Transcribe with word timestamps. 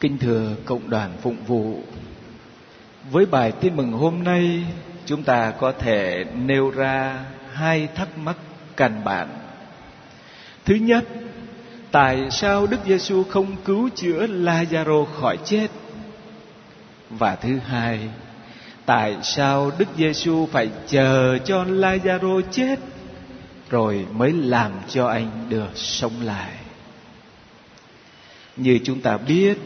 Kính 0.00 0.18
thưa 0.18 0.54
cộng 0.64 0.90
đoàn 0.90 1.12
phụng 1.22 1.36
vụ, 1.46 1.82
với 3.10 3.26
bài 3.26 3.52
tin 3.52 3.76
mừng 3.76 3.92
hôm 3.92 4.24
nay, 4.24 4.64
chúng 5.06 5.22
ta 5.22 5.50
có 5.50 5.72
thể 5.72 6.24
nêu 6.34 6.70
ra 6.70 7.24
hai 7.52 7.88
thắc 7.94 8.18
mắc 8.18 8.36
căn 8.76 9.04
bản. 9.04 9.28
Thứ 10.64 10.74
nhất, 10.74 11.04
tại 11.90 12.30
sao 12.30 12.66
Đức 12.66 12.80
Giêsu 12.86 13.24
không 13.24 13.56
cứu 13.64 13.88
chữa 13.94 14.26
Lazaro 14.26 15.04
khỏi 15.04 15.38
chết? 15.44 15.68
Và 17.10 17.36
thứ 17.36 17.58
hai, 17.58 18.00
tại 18.86 19.16
sao 19.22 19.70
Đức 19.78 19.88
Giêsu 19.96 20.46
phải 20.46 20.70
chờ 20.88 21.38
cho 21.44 21.64
Lazaro 21.64 22.42
chết 22.50 22.78
rồi 23.70 24.06
mới 24.12 24.32
làm 24.32 24.72
cho 24.88 25.06
anh 25.06 25.46
được 25.48 25.70
sống 25.74 26.22
lại? 26.22 26.52
Như 28.56 28.78
chúng 28.84 29.00
ta 29.00 29.16
biết, 29.16 29.58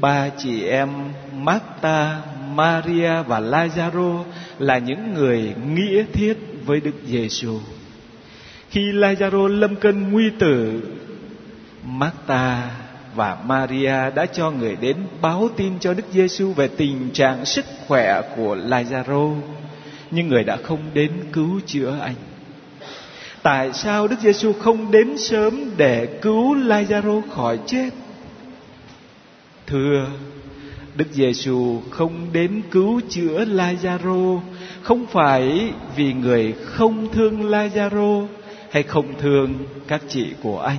ba 0.00 0.28
chị 0.38 0.64
em 0.64 0.88
Marta, 1.36 2.22
Maria 2.54 3.22
và 3.22 3.40
Lazaro 3.40 4.24
là 4.58 4.78
những 4.78 5.14
người 5.14 5.54
nghĩa 5.74 6.04
thiết 6.12 6.38
với 6.66 6.80
Đức 6.80 6.94
Giêsu. 7.06 7.58
Khi 8.70 8.92
Lazaro 8.92 9.46
lâm 9.46 9.76
cơn 9.76 10.12
nguy 10.12 10.30
tử, 10.38 10.82
Marta 11.84 12.70
và 13.14 13.38
Maria 13.46 14.10
đã 14.14 14.26
cho 14.26 14.50
người 14.50 14.76
đến 14.80 14.96
báo 15.20 15.48
tin 15.56 15.78
cho 15.80 15.94
Đức 15.94 16.04
Giêsu 16.12 16.52
về 16.52 16.68
tình 16.68 17.10
trạng 17.12 17.44
sức 17.44 17.64
khỏe 17.86 18.22
của 18.36 18.56
Lazaro, 18.56 19.36
nhưng 20.10 20.28
người 20.28 20.44
đã 20.44 20.56
không 20.56 20.80
đến 20.94 21.12
cứu 21.32 21.60
chữa 21.66 21.98
anh. 22.00 22.14
Tại 23.42 23.72
sao 23.72 24.08
Đức 24.08 24.20
Giêsu 24.20 24.52
không 24.52 24.90
đến 24.90 25.18
sớm 25.18 25.70
để 25.76 26.06
cứu 26.22 26.54
Lazaro 26.54 27.22
khỏi 27.30 27.58
chết? 27.66 27.90
Thưa, 29.70 30.06
Đức 30.96 31.06
Giêsu 31.12 31.80
không 31.90 32.26
đến 32.32 32.62
cứu 32.70 33.00
chữa 33.08 33.44
Lazaro 33.44 34.40
không 34.82 35.06
phải 35.06 35.72
vì 35.96 36.12
người 36.12 36.54
không 36.64 37.12
thương 37.12 37.50
Lazaro 37.50 38.26
hay 38.70 38.82
không 38.82 39.18
thương 39.18 39.54
các 39.88 40.02
chị 40.08 40.26
của 40.42 40.60
anh 40.60 40.78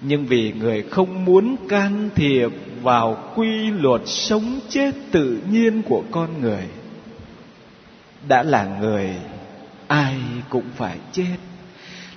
nhưng 0.00 0.26
vì 0.26 0.52
người 0.52 0.82
không 0.82 1.24
muốn 1.24 1.56
can 1.68 2.10
thiệp 2.14 2.50
vào 2.82 3.32
quy 3.36 3.70
luật 3.70 4.00
sống 4.04 4.60
chết 4.68 4.94
tự 5.10 5.38
nhiên 5.50 5.82
của 5.82 6.04
con 6.10 6.40
người. 6.40 6.62
Đã 8.28 8.42
là 8.42 8.78
người 8.80 9.10
ai 9.86 10.16
cũng 10.48 10.64
phải 10.76 10.98
chết. 11.12 11.36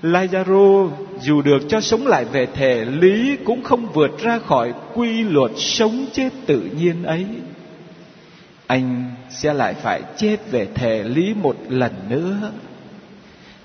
Lazaro 0.01 0.89
dù 1.21 1.41
được 1.41 1.59
cho 1.69 1.81
sống 1.81 2.07
lại 2.07 2.25
về 2.25 2.45
thể 2.45 2.85
lý 2.85 3.37
cũng 3.43 3.63
không 3.63 3.91
vượt 3.93 4.19
ra 4.19 4.39
khỏi 4.39 4.73
quy 4.93 5.23
luật 5.23 5.51
sống 5.55 6.05
chết 6.13 6.29
tự 6.45 6.61
nhiên 6.61 7.03
ấy. 7.03 7.25
Anh 8.67 9.11
sẽ 9.29 9.53
lại 9.53 9.73
phải 9.73 10.01
chết 10.17 10.37
về 10.51 10.67
thể 10.75 11.03
lý 11.03 11.33
một 11.33 11.55
lần 11.69 11.91
nữa. 12.09 12.51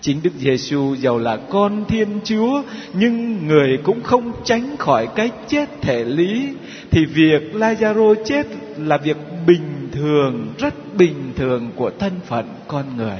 Chính 0.00 0.20
Đức 0.22 0.30
Giêsu 0.38 0.94
giàu 0.94 1.18
là 1.18 1.36
con 1.36 1.84
Thiên 1.88 2.20
Chúa 2.24 2.62
nhưng 2.92 3.46
người 3.46 3.78
cũng 3.84 4.02
không 4.02 4.32
tránh 4.44 4.76
khỏi 4.76 5.08
cái 5.14 5.30
chết 5.48 5.68
thể 5.80 6.04
lý 6.04 6.48
thì 6.90 7.04
việc 7.04 7.42
Lazaro 7.52 8.14
chết 8.24 8.46
là 8.78 8.96
việc 8.96 9.16
bình 9.46 9.88
thường, 9.92 10.46
rất 10.58 10.74
bình 10.96 11.32
thường 11.36 11.70
của 11.76 11.90
thân 11.98 12.12
phận 12.26 12.46
con 12.68 12.96
người. 12.96 13.18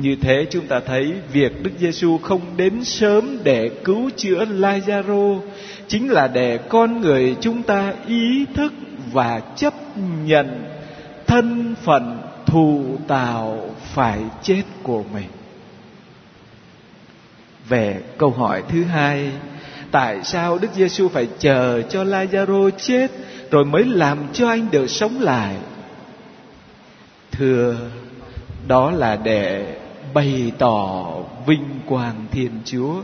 Như 0.00 0.16
thế 0.20 0.46
chúng 0.50 0.66
ta 0.66 0.80
thấy 0.80 1.12
việc 1.32 1.62
Đức 1.62 1.70
Giêsu 1.78 2.18
không 2.18 2.40
đến 2.56 2.84
sớm 2.84 3.38
để 3.44 3.70
cứu 3.84 4.10
chữa 4.16 4.44
Lazaro 4.44 5.40
chính 5.88 6.10
là 6.10 6.28
để 6.28 6.58
con 6.68 7.00
người 7.00 7.36
chúng 7.40 7.62
ta 7.62 7.94
ý 8.06 8.46
thức 8.54 8.72
và 9.12 9.40
chấp 9.56 9.74
nhận 10.24 10.64
thân 11.26 11.74
phận 11.84 12.18
thù 12.46 12.96
tạo 13.08 13.74
phải 13.94 14.20
chết 14.42 14.62
của 14.82 15.04
mình. 15.12 15.28
Về 17.68 18.00
câu 18.18 18.30
hỏi 18.30 18.62
thứ 18.68 18.84
hai, 18.84 19.30
tại 19.90 20.24
sao 20.24 20.58
Đức 20.58 20.68
Giêsu 20.74 21.08
phải 21.08 21.28
chờ 21.38 21.82
cho 21.82 22.04
Lazaro 22.04 22.70
chết 22.70 23.10
rồi 23.50 23.64
mới 23.64 23.84
làm 23.84 24.18
cho 24.32 24.48
anh 24.48 24.66
được 24.70 24.90
sống 24.90 25.20
lại? 25.20 25.56
Thưa, 27.32 27.76
đó 28.66 28.90
là 28.90 29.16
để 29.16 29.77
bày 30.18 30.52
tỏ 30.58 31.06
vinh 31.46 31.80
quang 31.86 32.26
Thiên 32.30 32.50
Chúa 32.64 32.94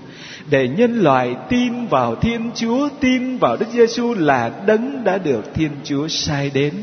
để 0.51 0.69
nhân 0.69 1.01
loại 1.01 1.37
tin 1.49 1.87
vào 1.87 2.15
Thiên 2.17 2.51
Chúa, 2.55 2.89
tin 3.01 3.39
vào 3.39 3.57
Đức 3.57 3.67
Giêsu 3.73 4.15
là 4.15 4.51
đấng 4.67 5.05
đã 5.05 5.19
được 5.19 5.55
Thiên 5.55 5.71
Chúa 5.85 6.09
sai 6.09 6.51
đến. 6.55 6.75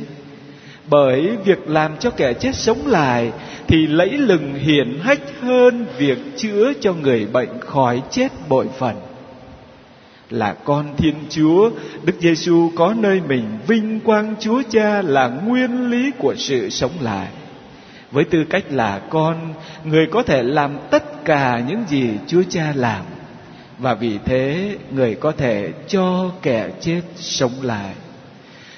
Bởi 0.89 1.37
việc 1.45 1.69
làm 1.69 1.91
cho 1.99 2.09
kẻ 2.09 2.33
chết 2.33 2.55
sống 2.55 2.87
lại 2.87 3.31
thì 3.67 3.87
lẫy 3.87 4.09
lừng 4.09 4.53
hiển 4.53 4.99
hách 5.01 5.41
hơn 5.41 5.85
việc 5.97 6.17
chữa 6.37 6.73
cho 6.81 6.93
người 6.93 7.25
bệnh 7.25 7.59
khỏi 7.59 8.01
chết 8.09 8.31
bội 8.49 8.67
phần. 8.79 8.95
Là 10.29 10.53
con 10.53 10.85
Thiên 10.97 11.15
Chúa, 11.29 11.69
Đức 12.03 12.15
Giêsu 12.19 12.71
có 12.75 12.93
nơi 12.97 13.21
mình 13.27 13.45
vinh 13.67 13.99
quang 13.99 14.35
Chúa 14.39 14.61
Cha 14.69 15.01
là 15.01 15.27
nguyên 15.27 15.89
lý 15.89 16.11
của 16.17 16.35
sự 16.37 16.69
sống 16.69 16.93
lại 17.01 17.27
với 18.11 18.23
tư 18.23 18.43
cách 18.49 18.63
là 18.69 19.01
con, 19.09 19.53
người 19.83 20.07
có 20.11 20.23
thể 20.23 20.43
làm 20.43 20.77
tất 20.91 21.25
cả 21.25 21.61
những 21.67 21.83
gì 21.87 22.09
chúa 22.27 22.43
cha 22.49 22.73
làm. 22.75 23.05
Và 23.77 23.93
vì 23.93 24.17
thế, 24.25 24.75
người 24.91 25.15
có 25.15 25.31
thể 25.31 25.69
cho 25.87 26.31
kẻ 26.41 26.69
chết 26.81 27.01
sống 27.15 27.61
lại. 27.61 27.93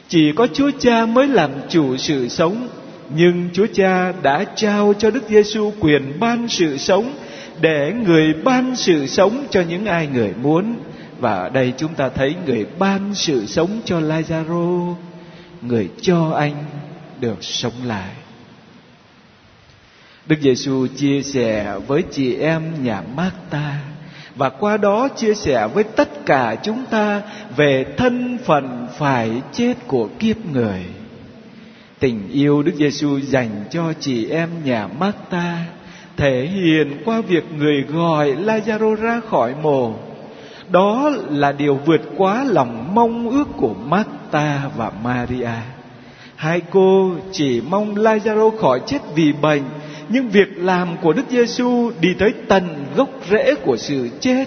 Chỉ 0.07 0.31
có 0.35 0.47
chúa 0.53 0.71
cha 0.79 1.05
mới 1.05 1.27
làm 1.27 1.51
chủ 1.69 1.97
sự 1.97 2.27
sống, 2.27 2.67
nhưng 3.15 3.49
chúa 3.53 3.67
cha 3.73 4.11
đã 4.21 4.45
trao 4.55 4.93
cho 4.99 5.11
đức 5.11 5.23
giêsu 5.29 5.71
quyền 5.79 6.19
ban 6.19 6.47
sự 6.47 6.77
sống 6.77 7.13
để 7.61 7.93
người 8.05 8.33
ban 8.33 8.75
sự 8.75 9.07
sống 9.07 9.45
cho 9.49 9.61
những 9.61 9.85
ai 9.85 10.07
người 10.07 10.33
muốn. 10.41 10.75
Và 11.19 11.33
ở 11.33 11.49
đây 11.49 11.73
chúng 11.77 11.93
ta 11.93 12.09
thấy 12.09 12.35
người 12.45 12.65
ban 12.79 13.15
sự 13.15 13.45
sống 13.45 13.81
cho 13.85 13.99
Lazaro, 13.99 14.93
người 15.61 15.89
cho 16.01 16.31
anh 16.37 16.55
được 17.19 17.43
sống 17.43 17.73
lại. 17.85 18.09
Đức 20.27 20.35
Giêsu 20.41 20.87
chia 20.87 21.21
sẻ 21.21 21.75
với 21.87 22.03
chị 22.11 22.35
em 22.35 22.83
nhà 22.83 23.01
Marta 23.15 23.79
và 24.35 24.49
qua 24.49 24.77
đó 24.77 25.07
chia 25.15 25.33
sẻ 25.33 25.67
với 25.73 25.83
tất 25.83 26.25
cả 26.25 26.55
chúng 26.63 26.85
ta 26.89 27.21
về 27.55 27.85
thân 27.97 28.37
phận 28.45 28.87
phải 28.97 29.31
chết 29.51 29.73
của 29.87 30.09
kiếp 30.19 30.45
người. 30.45 30.85
Tình 31.99 32.29
yêu 32.31 32.63
Đức 32.63 32.71
Giêsu 32.75 33.19
dành 33.19 33.63
cho 33.71 33.93
chị 33.99 34.29
em 34.29 34.49
nhà 34.63 34.87
Marta 34.87 35.65
thể 36.17 36.45
hiện 36.45 37.01
qua 37.05 37.21
việc 37.21 37.43
người 37.57 37.81
gọi 37.81 38.31
Lazaro 38.31 38.95
ra 38.95 39.21
khỏi 39.29 39.53
mồ. 39.61 39.93
Đó 40.69 41.11
là 41.29 41.51
điều 41.51 41.75
vượt 41.85 42.01
quá 42.17 42.43
lòng 42.43 42.95
mong 42.95 43.29
ước 43.29 43.47
của 43.57 43.73
Marta 43.73 44.69
và 44.77 44.91
Maria. 45.03 45.49
Hai 46.35 46.61
cô 46.71 47.11
chỉ 47.31 47.61
mong 47.69 47.95
Lazaro 47.95 48.57
khỏi 48.57 48.81
chết 48.87 48.99
vì 49.15 49.33
bệnh 49.33 49.63
nhưng 50.09 50.29
việc 50.29 50.47
làm 50.57 50.97
của 51.01 51.13
Đức 51.13 51.23
Giêsu 51.29 51.91
đi 51.99 52.13
tới 52.19 52.33
tận 52.47 52.85
gốc 52.95 53.09
rễ 53.29 53.55
của 53.55 53.77
sự 53.77 54.09
chết. 54.19 54.45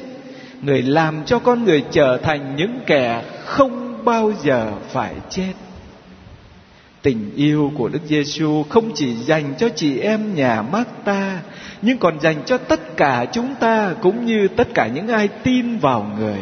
Người 0.63 0.83
làm 0.83 1.25
cho 1.27 1.39
con 1.39 1.65
người 1.65 1.85
trở 1.91 2.19
thành 2.23 2.57
những 2.57 2.81
kẻ 2.87 3.23
không 3.45 4.05
bao 4.05 4.33
giờ 4.43 4.73
phải 4.93 5.15
chết. 5.31 5.53
Tình 7.03 7.31
yêu 7.37 7.73
của 7.79 7.89
Đức 7.89 7.99
Giêsu 8.07 8.63
không 8.63 8.91
chỉ 8.95 9.15
dành 9.15 9.55
cho 9.59 9.69
chị 9.69 9.99
em 9.99 10.35
nhà 10.35 10.63
Marta, 10.63 11.43
nhưng 11.83 11.99
còn 11.99 12.21
dành 12.21 12.43
cho 12.47 12.59
tất 12.59 12.97
cả 12.97 13.27
chúng 13.33 13.55
ta 13.61 13.95
cũng 14.03 14.27
như 14.27 14.49
tất 14.49 14.69
cả 14.75 14.87
những 14.87 15.09
ai 15.09 15.29
tin 15.29 15.79
vào 15.79 16.13
người. 16.19 16.39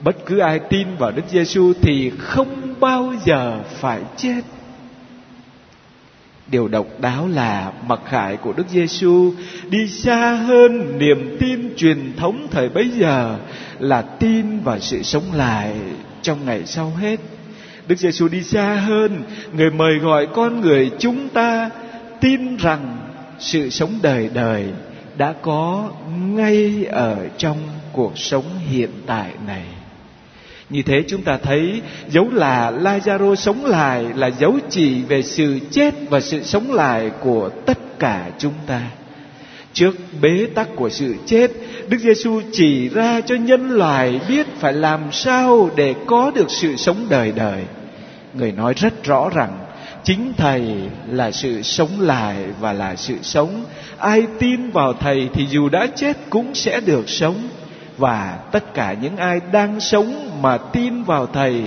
Bất 0.00 0.16
cứ 0.26 0.38
ai 0.38 0.58
tin 0.58 0.96
vào 0.98 1.10
Đức 1.10 1.22
Giêsu 1.30 1.72
thì 1.82 2.12
không 2.18 2.74
bao 2.80 3.12
giờ 3.24 3.58
phải 3.80 4.00
chết 4.16 4.40
Điều 6.50 6.68
độc 6.68 6.86
đáo 7.00 7.28
là 7.28 7.72
mặc 7.86 8.00
khải 8.08 8.36
của 8.36 8.52
Đức 8.52 8.68
Giêsu 8.68 9.32
đi 9.68 9.88
xa 9.88 10.32
hơn 10.32 10.98
niềm 10.98 11.36
tin 11.40 11.76
truyền 11.76 12.12
thống 12.16 12.46
thời 12.50 12.68
bấy 12.68 12.90
giờ 12.90 13.38
là 13.78 14.02
tin 14.02 14.60
vào 14.60 14.78
sự 14.78 15.02
sống 15.02 15.32
lại 15.34 15.74
trong 16.22 16.46
ngày 16.46 16.66
sau 16.66 16.92
hết. 17.00 17.20
Đức 17.86 17.98
Giêsu 17.98 18.28
đi 18.28 18.42
xa 18.42 18.74
hơn, 18.74 19.22
người 19.52 19.70
mời 19.70 19.98
gọi 19.98 20.26
con 20.34 20.60
người 20.60 20.90
chúng 20.98 21.28
ta 21.28 21.70
tin 22.20 22.56
rằng 22.56 22.98
sự 23.38 23.70
sống 23.70 23.98
đời 24.02 24.30
đời 24.34 24.64
đã 25.16 25.34
có 25.42 25.90
ngay 26.36 26.84
ở 26.84 27.28
trong 27.38 27.58
cuộc 27.92 28.18
sống 28.18 28.44
hiện 28.68 28.90
tại 29.06 29.30
này. 29.46 29.64
Như 30.70 30.82
thế 30.82 31.02
chúng 31.08 31.22
ta 31.22 31.38
thấy 31.42 31.80
dấu 32.08 32.30
là 32.30 32.70
Lazaro 32.70 33.34
sống 33.34 33.64
lại 33.64 34.04
là 34.16 34.26
dấu 34.26 34.54
chỉ 34.70 35.02
về 35.02 35.22
sự 35.22 35.58
chết 35.70 35.94
và 36.10 36.20
sự 36.20 36.42
sống 36.42 36.72
lại 36.72 37.10
của 37.20 37.50
tất 37.66 37.98
cả 37.98 38.30
chúng 38.38 38.52
ta. 38.66 38.80
Trước 39.72 39.96
bế 40.20 40.46
tắc 40.54 40.68
của 40.76 40.88
sự 40.90 41.14
chết, 41.26 41.50
Đức 41.88 41.98
Giêsu 41.98 42.40
chỉ 42.52 42.88
ra 42.88 43.20
cho 43.20 43.34
nhân 43.34 43.70
loại 43.70 44.20
biết 44.28 44.46
phải 44.58 44.72
làm 44.72 45.00
sao 45.12 45.70
để 45.76 45.94
có 46.06 46.32
được 46.34 46.50
sự 46.50 46.76
sống 46.76 47.06
đời 47.08 47.32
đời. 47.32 47.64
Người 48.34 48.52
nói 48.52 48.74
rất 48.76 49.04
rõ 49.04 49.30
rằng 49.34 49.58
chính 50.04 50.32
Thầy 50.36 50.62
là 51.08 51.30
sự 51.30 51.62
sống 51.62 52.00
lại 52.00 52.36
và 52.60 52.72
là 52.72 52.96
sự 52.96 53.14
sống. 53.22 53.64
Ai 53.98 54.26
tin 54.38 54.70
vào 54.70 54.92
Thầy 54.92 55.28
thì 55.34 55.46
dù 55.50 55.68
đã 55.68 55.86
chết 55.96 56.16
cũng 56.30 56.54
sẽ 56.54 56.80
được 56.80 57.08
sống. 57.08 57.48
Và 58.00 58.38
tất 58.52 58.74
cả 58.74 58.94
những 59.02 59.16
ai 59.16 59.40
đang 59.52 59.80
sống 59.80 60.38
mà 60.42 60.58
tin 60.58 61.02
vào 61.02 61.26
Thầy 61.26 61.64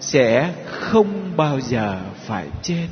sẽ 0.00 0.52
không 0.66 1.32
bao 1.36 1.60
giờ 1.60 2.00
phải 2.26 2.46
chết. 2.62 2.86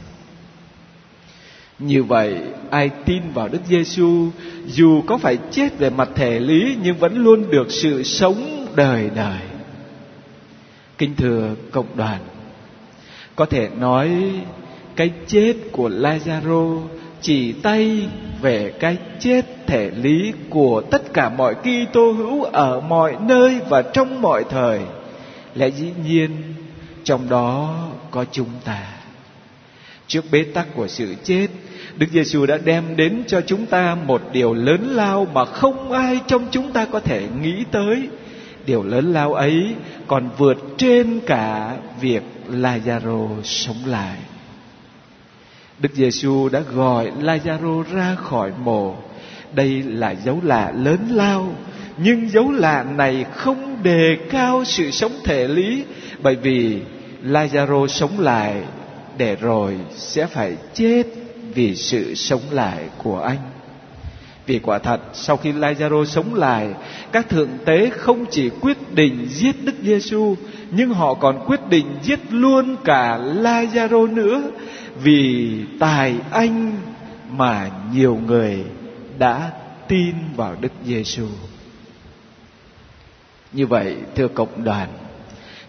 Như 1.78 2.02
vậy, 2.02 2.36
ai 2.70 2.90
tin 3.04 3.22
vào 3.34 3.48
Đức 3.48 3.58
Giêsu 3.66 4.28
dù 4.66 5.02
có 5.06 5.18
phải 5.18 5.38
chết 5.50 5.78
về 5.78 5.90
mặt 5.90 6.08
thể 6.14 6.40
lý 6.40 6.76
nhưng 6.82 6.96
vẫn 6.96 7.16
luôn 7.16 7.50
được 7.50 7.70
sự 7.70 8.02
sống 8.02 8.66
đời 8.74 9.10
đời. 9.14 9.40
Kính 10.98 11.14
thưa 11.16 11.54
cộng 11.70 11.96
đoàn, 11.96 12.20
có 13.36 13.46
thể 13.46 13.68
nói 13.78 14.10
cái 14.96 15.10
chết 15.26 15.54
của 15.72 15.88
Lazaro 15.88 16.80
chỉ 17.20 17.52
tay 17.52 18.08
về 18.40 18.72
cái 18.80 18.96
chết 19.18 19.42
thể 19.70 19.90
lý 19.90 20.32
của 20.50 20.82
tất 20.90 21.12
cả 21.14 21.28
mọi 21.28 21.54
Kitô 21.54 22.12
hữu 22.12 22.42
ở 22.42 22.80
mọi 22.80 23.16
nơi 23.20 23.60
và 23.68 23.82
trong 23.82 24.22
mọi 24.22 24.44
thời. 24.50 24.80
Lẽ 25.54 25.68
dĩ 25.68 25.92
nhiên 26.06 26.30
trong 27.04 27.28
đó 27.28 27.78
có 28.10 28.24
chúng 28.32 28.50
ta. 28.64 28.82
Trước 30.06 30.24
bế 30.32 30.42
tắc 30.42 30.66
của 30.74 30.88
sự 30.88 31.14
chết, 31.24 31.46
Đức 31.96 32.06
Giêsu 32.12 32.46
đã 32.46 32.58
đem 32.64 32.96
đến 32.96 33.22
cho 33.26 33.40
chúng 33.40 33.66
ta 33.66 33.96
một 34.06 34.22
điều 34.32 34.54
lớn 34.54 34.90
lao 34.90 35.26
mà 35.34 35.44
không 35.44 35.92
ai 35.92 36.20
trong 36.26 36.46
chúng 36.50 36.72
ta 36.72 36.84
có 36.84 37.00
thể 37.00 37.28
nghĩ 37.42 37.64
tới. 37.70 38.08
Điều 38.66 38.82
lớn 38.82 39.12
lao 39.12 39.34
ấy 39.34 39.74
còn 40.06 40.30
vượt 40.38 40.58
trên 40.76 41.20
cả 41.26 41.76
việc 42.00 42.22
Lazaro 42.50 43.42
sống 43.42 43.84
lại. 43.86 44.16
Đức 45.78 45.94
Giêsu 45.94 46.48
đã 46.48 46.60
gọi 46.60 47.10
Lazaro 47.20 47.82
ra 47.82 48.14
khỏi 48.14 48.52
mồ. 48.64 48.96
Đây 49.54 49.82
là 49.82 50.10
dấu 50.10 50.40
lạ 50.42 50.72
lớn 50.76 50.98
lao, 51.10 51.52
nhưng 51.96 52.30
dấu 52.30 52.50
lạ 52.50 52.84
này 52.96 53.24
không 53.34 53.82
đề 53.82 54.16
cao 54.30 54.64
sự 54.64 54.90
sống 54.90 55.12
thể 55.24 55.48
lý 55.48 55.84
bởi 56.22 56.36
vì 56.36 56.78
Lazaro 57.24 57.86
sống 57.86 58.20
lại 58.20 58.62
để 59.18 59.36
rồi 59.36 59.76
sẽ 59.90 60.26
phải 60.26 60.56
chết 60.74 61.02
vì 61.54 61.76
sự 61.76 62.14
sống 62.14 62.42
lại 62.50 62.84
của 63.02 63.20
anh. 63.20 63.38
Vì 64.46 64.58
quả 64.58 64.78
thật 64.78 65.00
sau 65.12 65.36
khi 65.36 65.52
Lazaro 65.52 66.04
sống 66.04 66.34
lại, 66.34 66.68
các 67.12 67.28
thượng 67.28 67.48
tế 67.64 67.90
không 67.90 68.26
chỉ 68.30 68.50
quyết 68.60 68.94
định 68.94 69.26
giết 69.28 69.56
Đức 69.64 69.74
Giêsu, 69.82 70.36
nhưng 70.70 70.90
họ 70.90 71.14
còn 71.14 71.44
quyết 71.46 71.68
định 71.68 71.86
giết 72.02 72.18
luôn 72.30 72.76
cả 72.84 73.18
Lazaro 73.18 74.14
nữa, 74.14 74.42
vì 75.02 75.50
tài 75.78 76.14
anh 76.30 76.72
mà 77.30 77.70
nhiều 77.94 78.18
người 78.26 78.64
đã 79.20 79.50
tin 79.88 80.14
vào 80.36 80.56
Đức 80.60 80.72
Giêsu. 80.84 81.26
Như 83.52 83.66
vậy, 83.66 83.96
thưa 84.14 84.28
cộng 84.28 84.64
đoàn, 84.64 84.88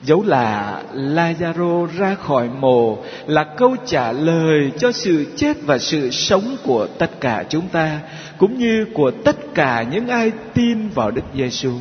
dấu 0.03 0.23
là 0.23 0.81
Lazaro 0.93 1.85
ra 1.85 2.15
khỏi 2.15 2.49
mồ 2.49 2.97
là 3.27 3.43
câu 3.43 3.75
trả 3.85 4.11
lời 4.11 4.71
cho 4.79 4.91
sự 4.91 5.25
chết 5.35 5.57
và 5.61 5.77
sự 5.77 6.09
sống 6.09 6.57
của 6.63 6.87
tất 6.87 7.21
cả 7.21 7.43
chúng 7.49 7.67
ta 7.67 7.99
cũng 8.37 8.59
như 8.59 8.85
của 8.93 9.11
tất 9.11 9.35
cả 9.53 9.83
những 9.91 10.07
ai 10.07 10.31
tin 10.53 10.89
vào 10.89 11.11
Đức 11.11 11.25
Giêsu. 11.35 11.73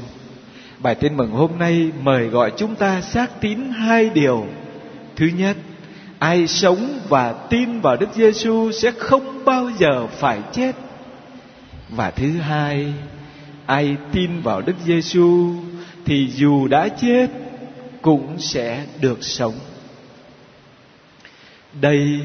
Bài 0.78 0.94
tin 0.94 1.17
mừng 1.17 1.31
hôm 1.31 1.58
nay 1.58 1.90
mời 2.02 2.26
gọi 2.26 2.52
chúng 2.56 2.75
ta 2.75 3.00
xác 3.00 3.40
tín 3.40 3.58
hai 3.72 4.11
điều. 4.11 4.46
Thứ 5.17 5.26
nhất, 5.37 5.56
ai 6.19 6.46
sống 6.46 7.00
và 7.08 7.32
tin 7.32 7.81
vào 7.81 7.96
Đức 7.96 8.08
Giêsu 8.14 8.72
sẽ 8.72 8.90
không 8.90 9.44
bao 9.44 9.70
giờ 9.78 10.06
phải 10.06 10.38
chết. 10.52 10.72
Và 11.90 12.10
thứ 12.10 12.38
hai, 12.38 12.92
ai 13.66 13.96
tin 14.12 14.40
vào 14.40 14.60
Đức 14.60 14.76
Giêsu 14.84 15.54
thì 16.04 16.28
dù 16.34 16.69
đã 16.69 16.88
chết 16.88 17.26
cũng 18.02 18.38
sẽ 18.38 18.87
được 19.00 19.25
sống. 19.25 19.54
Đây 21.81 22.20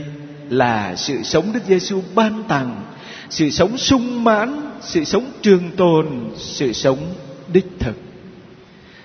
là 0.50 0.96
sự 0.96 1.24
sống 1.24 1.54
Đức 1.54 1.60
Giêsu 1.68 2.02
ban 2.16 2.44
tặng, 2.44 2.86
sự 3.30 3.50
sống 3.50 3.78
sung 3.78 4.24
mãn, 4.24 4.72
sự 4.82 5.04
sống 5.04 5.32
trường 5.42 5.72
tồn, 5.78 6.08
sự 6.36 6.74
sống 6.74 7.16
đích 7.54 7.68
thực. 7.80 7.96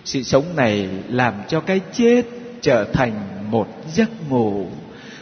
Sự 0.05 0.23
sống 0.23 0.57
này 0.57 0.89
làm 1.09 1.35
cho 1.49 1.61
cái 1.61 1.81
chết 1.93 2.23
trở 2.61 2.85
thành 2.93 3.13
một 3.51 3.69
giấc 3.93 4.31
ngủ, 4.31 4.67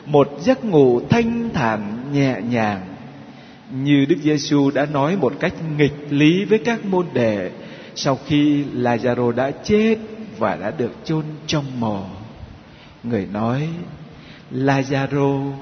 một 0.06 0.28
giấc 0.40 0.64
ngủ 0.64 1.00
thanh 1.10 1.50
thản 1.54 2.12
nhẹ 2.12 2.36
nhàng. 2.50 2.97
Như 3.70 4.04
Đức 4.08 4.16
Giêsu 4.22 4.70
đã 4.70 4.86
nói 4.86 5.16
một 5.16 5.32
cách 5.40 5.54
nghịch 5.76 6.06
lý 6.10 6.44
với 6.44 6.58
các 6.58 6.84
môn 6.84 7.06
đệ 7.14 7.50
sau 7.94 8.18
khi 8.26 8.64
Lazaro 8.74 9.32
đã 9.32 9.50
chết 9.50 9.96
và 10.38 10.56
đã 10.56 10.70
được 10.70 10.92
chôn 11.04 11.24
trong 11.46 11.80
mồ. 11.80 12.04
Người 13.02 13.26
nói, 13.32 13.68
Lazaro, 14.52 15.52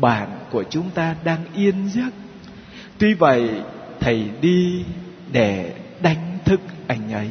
bạn 0.00 0.28
của 0.50 0.64
chúng 0.70 0.90
ta 0.90 1.16
đang 1.24 1.44
yên 1.54 1.88
giấc. 1.88 2.10
Tuy 2.98 3.14
vậy, 3.14 3.50
thầy 4.00 4.24
đi 4.40 4.84
để 5.32 5.74
đánh 6.02 6.38
thức 6.44 6.60
anh 6.86 7.12
ấy. 7.12 7.28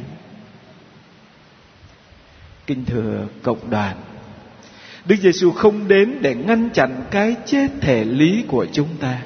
Kinh 2.66 2.84
thừa 2.84 3.26
cộng 3.42 3.70
đoàn, 3.70 3.96
Đức 5.04 5.16
Giêsu 5.16 5.50
không 5.50 5.88
đến 5.88 6.18
để 6.20 6.34
ngăn 6.34 6.70
chặn 6.70 7.04
cái 7.10 7.36
chết 7.46 7.68
thể 7.80 8.04
lý 8.04 8.44
của 8.48 8.66
chúng 8.72 8.88
ta. 9.00 9.18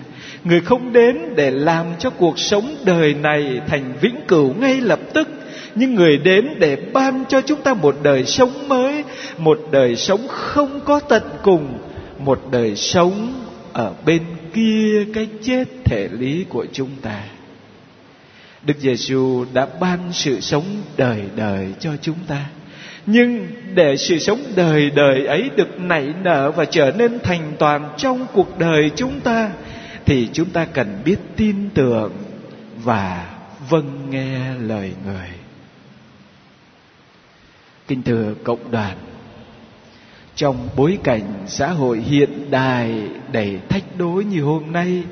Người 0.49 0.61
không 0.61 0.93
đến 0.93 1.19
để 1.37 1.51
làm 1.51 1.87
cho 1.99 2.11
cuộc 2.11 2.39
sống 2.39 2.77
đời 2.85 3.15
này 3.15 3.61
thành 3.67 3.93
vĩnh 4.01 4.21
cửu 4.29 4.55
ngay 4.55 4.81
lập 4.81 5.01
tức 5.15 5.29
nhưng 5.75 5.95
người 5.95 6.19
đến 6.19 6.49
để 6.59 6.77
ban 6.93 7.25
cho 7.29 7.41
chúng 7.41 7.63
ta 7.63 7.75
một 7.75 7.97
đời 8.03 8.25
sống 8.25 8.69
mới, 8.69 9.05
một 9.39 9.61
đời 9.71 9.97
sống 9.97 10.29
không 10.29 10.81
có 10.85 11.01
tận 11.01 11.23
cùng, 11.43 11.79
một 12.19 12.41
đời 12.51 12.77
sống 12.77 13.43
ở 13.73 13.93
bên 14.07 14.23
kia 14.55 15.05
cái 15.15 15.29
chết 15.43 15.65
thể 15.85 16.09
lý 16.13 16.45
của 16.49 16.67
chúng 16.73 16.91
ta 17.03 17.23
Đức 18.67 18.75
Giêsu 18.79 19.45
đã 19.53 19.67
ban 19.81 19.99
sự 20.13 20.41
sống 20.41 20.65
đời 20.97 21.21
đời 21.37 21.69
cho 21.81 21.91
chúng 22.03 22.19
ta. 22.29 22.47
Nhưng 23.07 23.47
để 23.75 23.97
sự 23.97 24.19
sống 24.19 24.41
đời 24.57 24.91
đời 24.91 25.27
ấy 25.27 25.51
được 25.57 25.81
nảy 25.81 26.09
nở 26.23 26.51
và 26.51 26.65
trở 26.65 26.93
nên 26.99 27.19
thành 27.23 27.53
toàn 27.59 27.89
trong 27.97 28.27
cuộc 28.33 28.59
đời 28.59 28.91
chúng 28.97 29.21
ta 29.21 29.51
thì 30.07 30.29
chúng 30.33 30.51
ta 30.51 30.65
cần 30.65 31.03
biết 31.05 31.17
tin 31.37 31.71
tưởng 31.75 32.13
và 32.85 33.35
vâng 33.69 34.11
nghe 34.11 34.55
lời 34.55 34.93
người. 35.07 35.29
Kính 37.89 38.03
thưa 38.03 38.35
cộng 38.45 38.71
đoàn, 38.71 38.97
trong 40.35 40.69
bối 40.77 40.99
cảnh 41.05 41.23
xã 41.47 41.69
hội 41.69 42.01
hiện 42.01 42.51
đại 42.51 43.09
đầy 43.33 43.59
thách 43.69 43.99
đố 43.99 44.09
như 44.09 44.43
hôm 44.43 44.73
nay, 44.73 45.03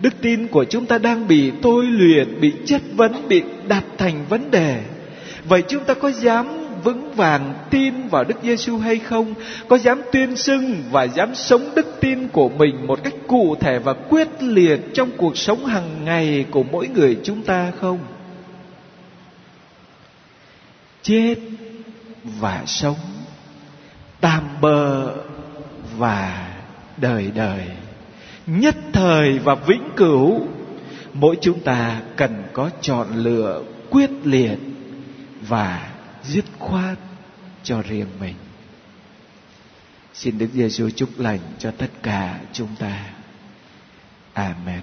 đức 0.00 0.14
tin 0.20 0.46
của 0.46 0.64
chúng 0.64 0.86
ta 0.86 0.98
đang 0.98 1.28
bị 1.28 1.52
tôi 1.62 1.86
luyện, 1.86 2.40
bị 2.40 2.52
chất 2.66 2.82
vấn, 2.94 3.28
bị 3.28 3.42
đặt 3.68 3.84
thành 3.98 4.24
vấn 4.28 4.50
đề. 4.50 4.82
Vậy 5.44 5.62
chúng 5.68 5.84
ta 5.84 5.94
có 5.94 6.12
dám 6.12 6.59
vững 6.84 7.12
vàng 7.12 7.54
tin 7.70 8.08
vào 8.08 8.24
Đức 8.24 8.34
Giêsu 8.42 8.78
hay 8.78 8.98
không? 8.98 9.34
Có 9.68 9.78
dám 9.78 10.02
tuyên 10.12 10.36
xưng 10.36 10.82
và 10.90 11.04
dám 11.04 11.34
sống 11.34 11.70
đức 11.76 11.86
tin 12.00 12.28
của 12.28 12.48
mình 12.48 12.86
một 12.86 13.04
cách 13.04 13.14
cụ 13.26 13.56
thể 13.60 13.78
và 13.78 13.92
quyết 13.92 14.28
liệt 14.42 14.80
trong 14.94 15.10
cuộc 15.16 15.36
sống 15.36 15.66
hàng 15.66 16.04
ngày 16.04 16.44
của 16.50 16.62
mỗi 16.62 16.88
người 16.88 17.18
chúng 17.24 17.42
ta 17.42 17.72
không? 17.80 17.98
Chết 21.02 21.34
và 22.24 22.62
sống, 22.66 22.96
tạm 24.20 24.42
bờ 24.60 25.14
và 25.96 26.48
đời 26.96 27.30
đời, 27.34 27.66
nhất 28.46 28.76
thời 28.92 29.38
và 29.38 29.54
vĩnh 29.54 29.90
cửu, 29.96 30.46
mỗi 31.12 31.36
chúng 31.40 31.60
ta 31.60 32.00
cần 32.16 32.42
có 32.52 32.70
chọn 32.80 33.06
lựa 33.14 33.62
quyết 33.90 34.10
liệt 34.24 34.58
và 35.48 35.89
dứt 36.24 36.44
khoát 36.58 36.98
cho 37.62 37.82
riêng 37.82 38.08
mình. 38.20 38.34
Xin 40.14 40.38
đức 40.38 40.48
giêsu 40.52 40.90
chúc 40.90 41.18
lành 41.18 41.40
cho 41.58 41.70
tất 41.70 41.90
cả 42.02 42.40
chúng 42.52 42.76
ta. 42.78 43.10
Amen. 44.32 44.80